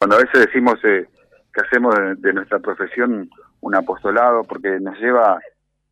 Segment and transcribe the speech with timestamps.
[0.00, 1.06] Cuando a veces decimos eh,
[1.52, 3.28] que hacemos de, nuestra profesión
[3.60, 5.38] un apostolado, porque nos lleva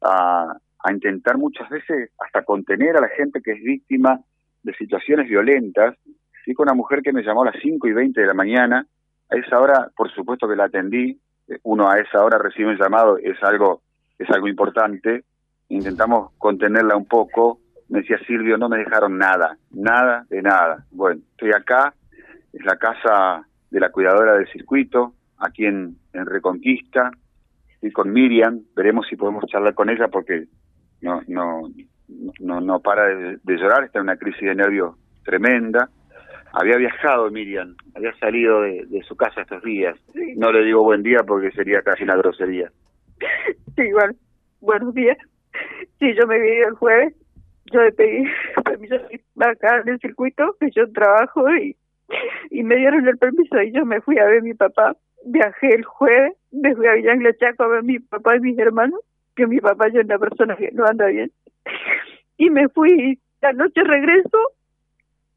[0.00, 0.56] a,
[0.90, 4.18] intentar muchas veces hasta contener a la gente que es víctima
[4.62, 5.94] de situaciones violentas.
[6.46, 8.86] Y con una mujer que me llamó a las 5 y 20 de la mañana,
[9.28, 11.20] a esa hora, por supuesto que la atendí,
[11.64, 13.82] uno a esa hora recibe un llamado, es algo,
[14.18, 15.24] es algo importante,
[15.68, 20.86] intentamos contenerla un poco, me decía Silvio, no me dejaron nada, nada de nada.
[20.92, 21.92] Bueno, estoy acá,
[22.54, 27.10] es la casa de la cuidadora del circuito, aquí en, Reconquista,
[27.80, 30.46] y con Miriam, veremos si podemos charlar con ella porque
[31.00, 31.70] no, no,
[32.40, 35.88] no, no para de, llorar, está en una crisis de nervios tremenda.
[36.52, 39.96] Había viajado Miriam, había salido de, su casa estos días.
[40.36, 42.70] No le digo buen día porque sería casi una grosería.
[43.76, 44.16] Sí, igual,
[44.60, 45.16] buenos días.
[46.00, 47.14] Sí, yo me vi el jueves,
[47.72, 48.24] yo le pedí
[48.64, 48.96] permiso
[49.38, 51.76] acá en el circuito, que yo trabajo y
[52.50, 54.96] y me dieron el permiso y yo me fui a ver a mi papá.
[55.24, 58.58] Viajé el jueves, me fui a Villangla Chaco a ver a mi papá y mis
[58.58, 59.00] hermanos,
[59.34, 61.30] que mi papá es una persona que no anda bien.
[62.40, 64.38] Y me fui, la noche regreso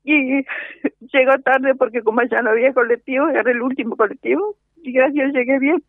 [0.03, 0.45] y
[1.11, 5.58] llegó tarde porque como ya no había colectivo, era el último colectivo y gracias llegué
[5.58, 5.83] bien.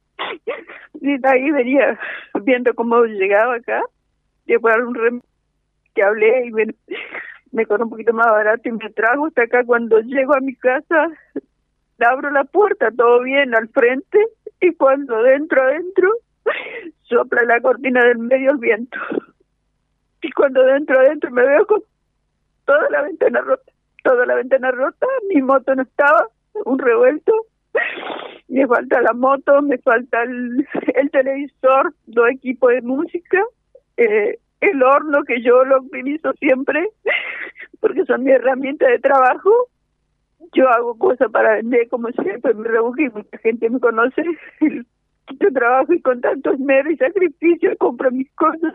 [1.01, 1.99] Y de ahí venía
[2.43, 3.83] viendo cómo llegaba acá,
[4.47, 5.21] después un rem
[5.95, 6.75] que hablé y me,
[7.53, 9.65] me costó un poquito más barato y me trajo hasta acá.
[9.65, 11.09] Cuando llego a mi casa,
[11.99, 14.19] abro la puerta, todo bien al frente,
[14.61, 16.11] y cuando dentro, adentro,
[17.03, 18.99] sopla la cortina del medio el viento.
[20.23, 21.83] Y cuando dentro, adentro, me veo con
[22.65, 23.73] toda la ventana rota,
[24.03, 26.29] toda la ventana rota, mi moto no estaba,
[26.65, 27.33] un revuelto,
[28.49, 33.43] me falta la moto, me falta el, el televisor, dos equipos de música,
[33.97, 36.89] eh, el horno que yo lo utilizo siempre,
[37.83, 39.51] porque son mi herramienta de trabajo.
[40.55, 44.23] Yo hago cosas para vender, como siempre, me rebusqué y mucha gente me conoce.
[45.41, 48.75] Yo trabajo y con tanto esmero y sacrificio compro mis cosas.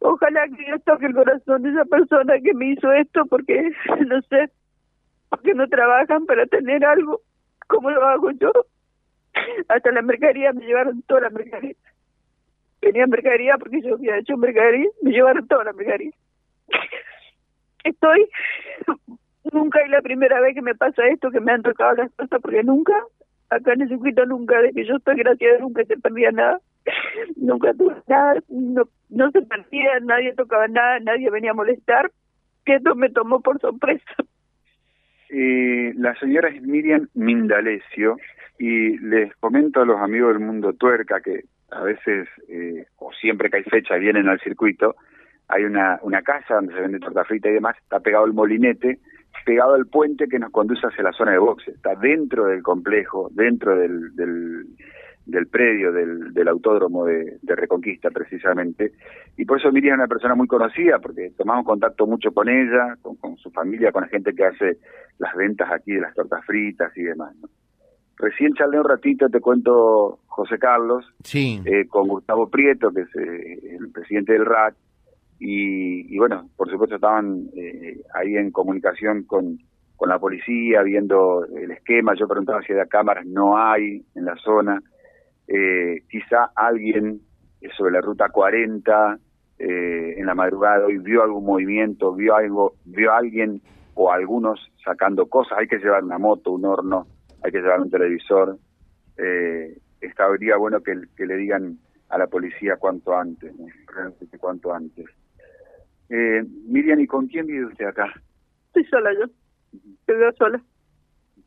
[0.00, 3.70] Ojalá que yo toque el corazón de esa persona que me hizo esto, porque
[4.06, 4.50] no sé,
[5.30, 7.20] porque no trabajan para tener algo.
[7.66, 8.52] ¿Cómo lo hago yo?
[9.68, 11.76] Hasta la mercadería me llevaron toda la mercadería
[12.80, 16.12] tenía mercadería porque yo había hecho mercadería, me llevaron toda la mercadería.
[17.84, 18.28] Estoy,
[19.52, 22.40] nunca es la primera vez que me pasa esto, que me han tocado las cosas,
[22.40, 22.94] porque nunca,
[23.50, 26.30] acá en el circuito nunca, de que yo estoy, gracias a Dios, nunca se perdía
[26.32, 26.60] nada,
[27.36, 32.10] nunca tuve nada, no, no se perdía, nadie tocaba nada, nadie venía a molestar,
[32.64, 34.04] que esto me tomó por sorpresa.
[35.30, 38.16] Eh, la señora es Miriam Mindalesio
[38.58, 43.50] y les comento a los amigos del mundo tuerca que a veces, eh, o siempre
[43.50, 44.96] que hay fecha, vienen al circuito,
[45.48, 49.00] hay una, una casa donde se vende torta frita y demás, está pegado el molinete,
[49.44, 53.30] pegado al puente que nos conduce hacia la zona de boxe, está dentro del complejo,
[53.32, 54.66] dentro del, del,
[55.24, 58.92] del predio del, del autódromo de, de, Reconquista precisamente,
[59.36, 62.96] y por eso Miriam es una persona muy conocida, porque tomamos contacto mucho con ella,
[63.00, 64.78] con, con su familia, con la gente que hace
[65.18, 67.34] las ventas aquí de las tortas fritas y demás.
[67.36, 67.48] ¿no?
[68.18, 71.62] Recién charlé un ratito, te cuento, José Carlos, sí.
[71.64, 74.74] Eh, con Gustavo Prieto, que es eh, el presidente del RAC,
[75.40, 79.58] y, bueno, por supuesto estaban eh, ahí en comunicación con,
[79.96, 84.36] con la policía, viendo el esquema, yo preguntaba si había cámaras, no hay en la
[84.36, 84.82] zona,
[86.10, 87.22] quizá alguien
[87.76, 89.18] sobre la ruta 40
[89.58, 93.62] en la madrugada hoy vio algún movimiento, vio algo, vio alguien
[94.00, 97.06] o algunos sacando cosas, hay que llevar una moto, un horno,
[97.42, 98.56] hay que llevar un televisor.
[99.16, 101.78] Eh, estaría bueno que, le digan
[102.08, 103.52] a la policía cuanto antes,
[103.92, 105.06] realmente cuanto antes.
[106.10, 108.12] Eh, Miriam, ¿y con quién vive usted acá?
[108.68, 109.26] Estoy sola yo,
[110.06, 110.60] vivo sola.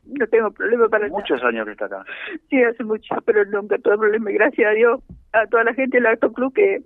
[0.04, 2.04] No tengo problema para Muchos años que está acá.
[2.50, 4.30] Sí, hace mucho, pero nunca tuve problema.
[4.30, 5.00] Gracias a Dios,
[5.32, 6.82] a toda la gente del Acto Club que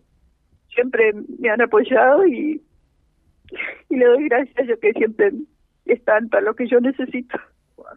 [0.75, 2.63] siempre me han apoyado y,
[3.89, 5.33] y le doy gracias a ellos que siempre
[5.87, 7.39] están para lo que yo necesito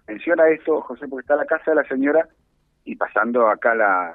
[0.08, 2.28] menciona esto, José, porque está la casa de la señora
[2.86, 4.14] y pasando acá la,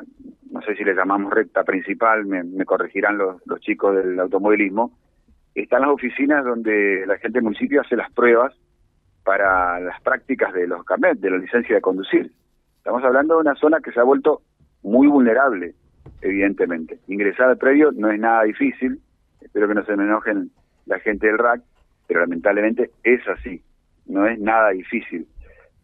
[0.51, 4.93] no sé si le llamamos recta principal, me, corregirán los, los chicos del automovilismo,
[5.63, 8.53] están las oficinas donde la gente del municipio hace las pruebas
[9.25, 12.31] para las prácticas de los carnets, de la licencia de conducir.
[12.79, 14.43] Estamos hablando de una zona que se ha vuelto
[14.83, 15.75] muy vulnerable,
[16.21, 16.99] evidentemente.
[17.09, 19.01] Ingresar al predio no es nada difícil,
[19.41, 20.51] espero que no se me enojen
[20.87, 21.63] la gente del RAC,
[22.07, 23.63] pero lamentablemente es así,
[24.07, 25.27] no es nada difícil.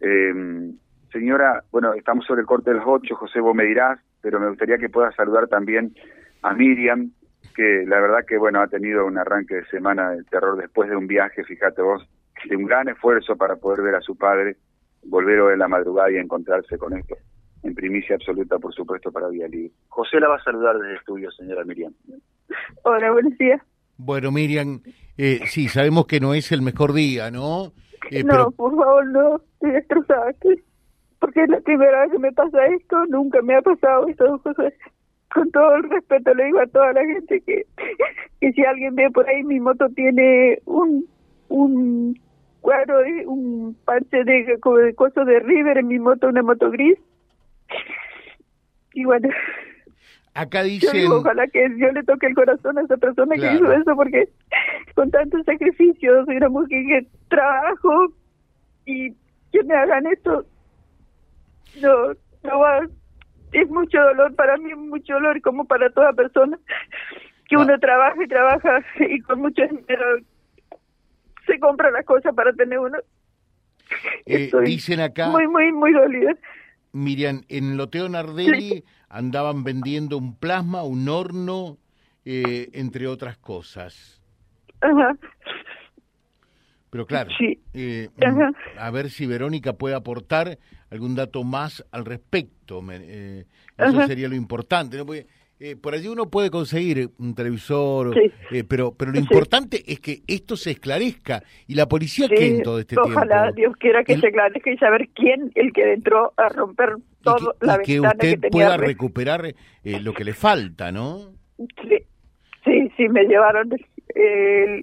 [0.01, 0.73] Eh,
[1.13, 4.49] señora, bueno, estamos sobre el corte de las ocho, José, vos me dirás, pero me
[4.49, 5.95] gustaría que pueda saludar también
[6.43, 7.13] a Miriam,
[7.55, 10.97] que la verdad que, bueno, ha tenido un arranque de semana de terror después de
[10.97, 12.09] un viaje, fíjate vos,
[12.49, 14.57] de un gran esfuerzo para poder ver a su padre
[15.05, 17.17] volver hoy en la madrugada y encontrarse con esto.
[17.63, 19.73] En primicia absoluta, por supuesto, para Vía Libre.
[19.89, 21.93] José la va a saludar desde el estudio, señora Miriam.
[22.85, 23.61] Hola, buenos días.
[23.99, 24.81] Bueno, Miriam,
[25.19, 27.73] eh, sí, sabemos que no es el mejor día, ¿no?
[28.11, 30.33] Eh, no, por favor, no, estoy destrozada.
[31.19, 34.41] Porque es la primera vez que me pasa esto, nunca me ha pasado esto,
[35.33, 37.67] Con todo el respeto le digo a toda la gente que,
[38.41, 41.07] que si alguien ve por ahí mi moto tiene un
[41.49, 42.19] un
[42.61, 46.99] cuadro de un parche de, de coso de River en mi moto, una moto gris.
[48.95, 49.29] Y bueno,
[50.35, 51.11] Acá dicen...
[51.11, 54.29] ojalá que yo le toque el corazón a esa persona que hizo eso, porque
[54.95, 58.13] con tantos sacrificios, una mujer que trabajo
[58.87, 59.11] y
[59.53, 60.45] que me hagan esto,
[61.83, 62.81] no, no va,
[63.53, 66.59] es mucho dolor para mí, mucho dolor como para toda persona
[67.49, 70.19] que uno trabaja y trabaja y con mucho dinero
[71.47, 72.99] se compra las cosas para tener uno.
[74.25, 75.29] Eh, dicen acá...
[75.29, 76.33] Muy, muy, muy dolida.
[76.93, 81.77] Miriam, en Loteo Nardelli andaban vendiendo un plasma, un horno,
[82.25, 84.23] eh, entre otras cosas.
[84.81, 85.17] Ajá.
[86.91, 87.31] Pero claro,
[87.73, 88.09] eh,
[88.77, 90.59] a ver si Verónica puede aportar
[90.91, 92.83] algún dato más al respecto.
[92.91, 93.45] Eh,
[93.79, 94.97] eso sería lo importante.
[94.97, 95.05] ¿no?
[95.63, 100.23] Eh, por allí uno puede conseguir un televisor, eh, pero pero lo importante es que
[100.27, 103.11] esto se esclarezca y la policía que en todo este tiempo.
[103.11, 107.55] Ojalá Dios quiera que se esclarezca y saber quién el que entró a romper todo
[107.61, 109.55] la y que usted pueda recuperar
[109.85, 111.35] eh, lo que le falta, ¿no?
[111.59, 112.07] Sí,
[112.65, 113.69] sí, sí me llevaron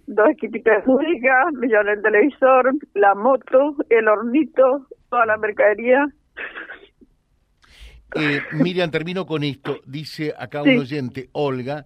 [0.07, 6.07] dos equipitos de música, me llevaron el televisor, la moto, el hornito, toda la mercadería
[8.15, 9.79] eh, Miriam, termino con esto.
[9.85, 11.85] Dice acá un oyente, Olga,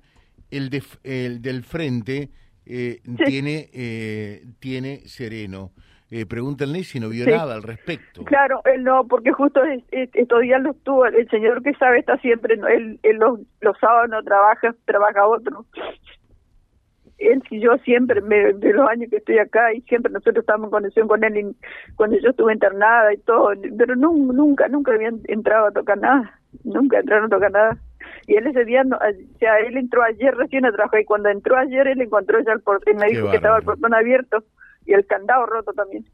[0.49, 2.29] el, de, el del frente
[2.65, 5.71] eh, tiene, eh, tiene sereno.
[6.09, 8.25] Eh, pregúntenle si no vio nada al respecto.
[8.25, 9.61] Claro, él no, porque justo
[9.91, 14.09] estos días lo estuvo, el señor que sabe está siempre, él, él los, los sábados
[14.09, 15.65] no trabaja, trabaja otro
[17.21, 20.71] él y yo siempre, de los años que estoy acá, y siempre nosotros estamos en
[20.71, 21.55] conexión con él y
[21.95, 26.99] cuando yo estuve internada y todo, pero nunca, nunca habían entrado a tocar nada, nunca
[26.99, 27.77] entraron a tocar nada.
[28.27, 31.29] Y él ese día, no, o sea, él entró ayer recién a trabajar y cuando
[31.29, 34.43] entró ayer él encontró ya el portón, me dijo que estaba el portón abierto
[34.85, 36.05] y el candado roto también.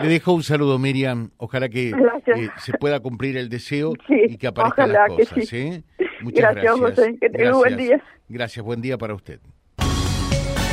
[0.00, 1.30] Le dejo un saludo, Miriam.
[1.38, 5.52] Ojalá que eh, se pueda cumplir el deseo y que aparezcan las cosas.
[5.52, 5.82] ¿eh?
[6.20, 6.78] Muchas gracias.
[6.78, 7.18] José.
[7.20, 8.02] Que tenga buen día.
[8.28, 9.40] Gracias, buen día para usted